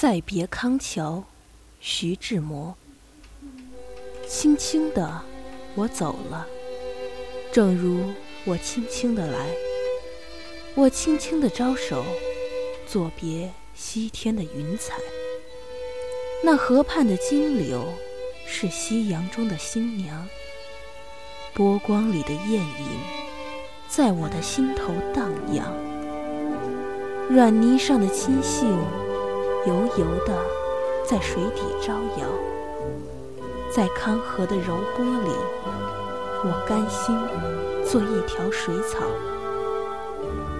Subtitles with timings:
[0.00, 1.24] 再别康桥，
[1.78, 2.74] 徐志摩。
[4.26, 5.20] 轻轻的，
[5.74, 6.46] 我走了，
[7.52, 8.10] 正如
[8.46, 9.50] 我轻轻的来。
[10.74, 12.02] 我轻轻的招手，
[12.86, 14.94] 作别西天的云彩。
[16.42, 17.84] 那河畔的金柳，
[18.46, 20.26] 是夕阳中的新娘。
[21.52, 23.00] 波光里的艳影，
[23.86, 25.70] 在我的心头荡漾。
[27.28, 28.78] 软泥上的青荇，
[29.66, 30.42] 油油的
[31.06, 32.28] 在水底招摇。
[33.72, 35.30] 在康河的柔波里，
[36.42, 37.16] 我甘心
[37.84, 39.06] 做一条水草。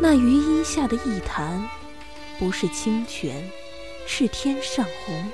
[0.00, 1.68] 那余荫下的一潭，
[2.38, 3.50] 不是清泉，
[4.06, 5.30] 是天上虹。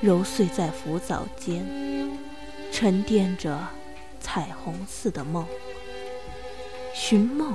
[0.00, 1.64] 揉碎在浮藻间，
[2.72, 3.58] 沉淀着
[4.20, 5.46] 彩虹似的梦。
[6.92, 7.54] 寻梦，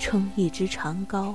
[0.00, 1.34] 撑一支长篙，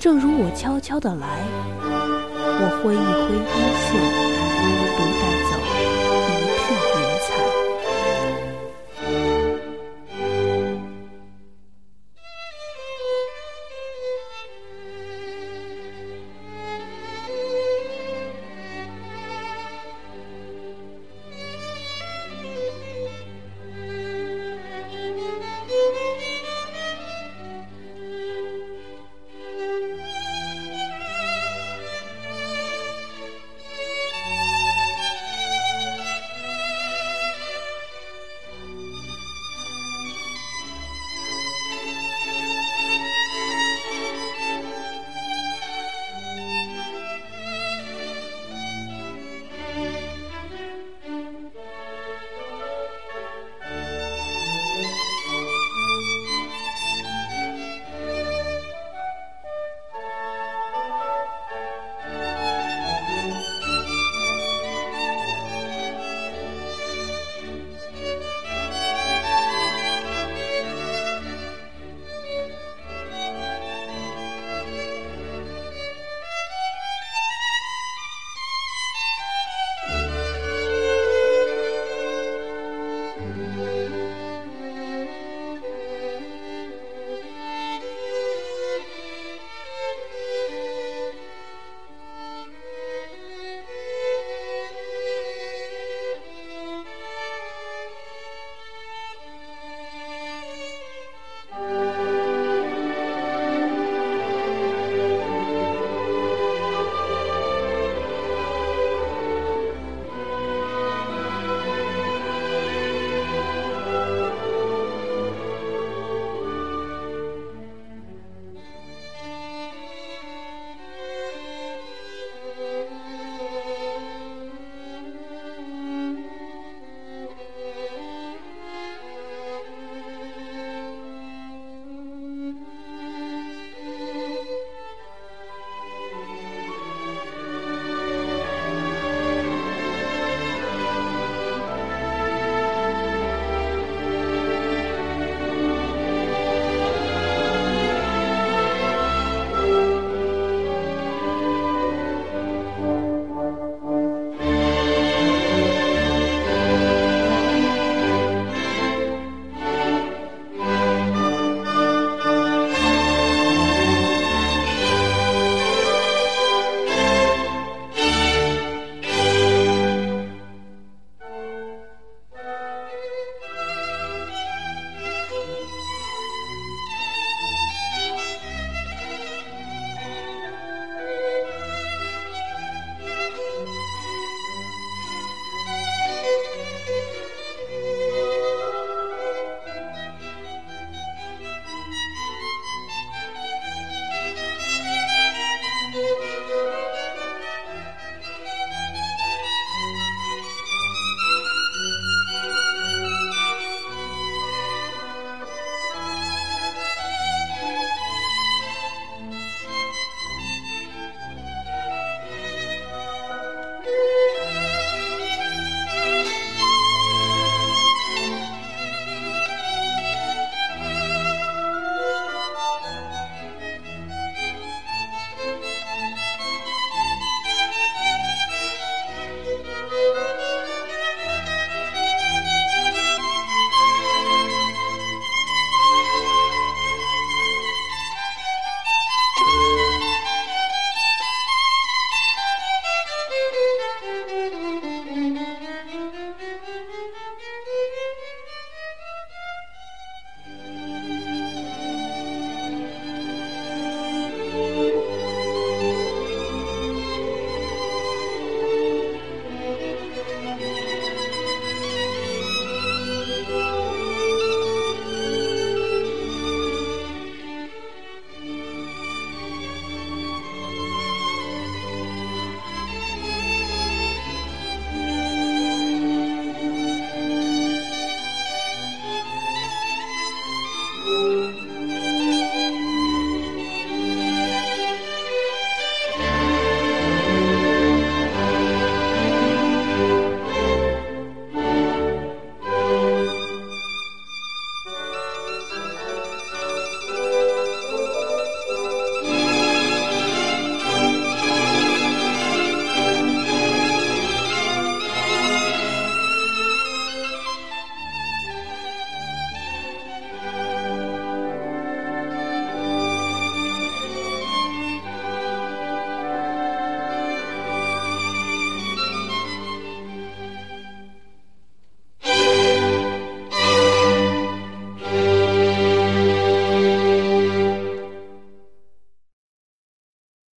[0.00, 1.26] 正如我悄悄的来。
[1.82, 4.49] 我挥一挥衣袖，